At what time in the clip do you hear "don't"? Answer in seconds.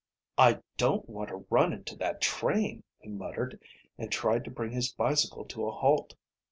0.77-1.07